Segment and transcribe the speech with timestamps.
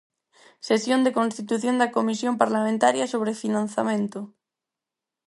[0.69, 4.19] Sesión de constitución da comisión parlamentaria sobre financiamento.